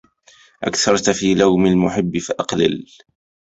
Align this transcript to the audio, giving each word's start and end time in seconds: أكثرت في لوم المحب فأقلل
أكثرت 0.63 1.09
في 1.09 1.33
لوم 1.35 1.65
المحب 1.65 2.17
فأقلل 2.17 2.85